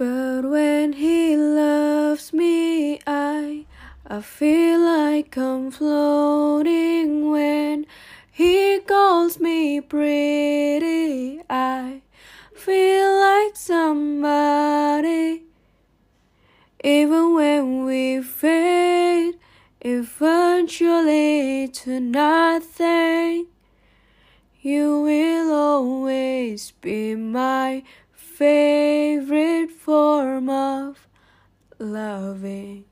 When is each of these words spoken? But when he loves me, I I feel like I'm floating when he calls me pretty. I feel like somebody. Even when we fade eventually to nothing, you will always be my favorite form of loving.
But 0.00 0.48
when 0.48 0.94
he 0.94 1.36
loves 1.36 2.32
me, 2.32 3.00
I 3.06 3.66
I 4.06 4.22
feel 4.22 4.80
like 4.80 5.36
I'm 5.36 5.70
floating 5.70 7.30
when 7.30 7.84
he 8.32 8.80
calls 8.80 9.38
me 9.38 9.82
pretty. 9.82 11.42
I 11.50 12.00
feel 12.54 13.20
like 13.20 13.56
somebody. 13.56 15.42
Even 16.82 17.34
when 17.34 17.84
we 17.84 18.22
fade 18.22 19.34
eventually 19.82 21.68
to 21.68 22.00
nothing, 22.00 23.48
you 24.62 25.02
will 25.02 25.52
always 25.52 26.70
be 26.80 27.14
my 27.16 27.82
favorite 28.40 29.69
form 30.20 30.50
of 30.50 31.08
loving. 31.78 32.84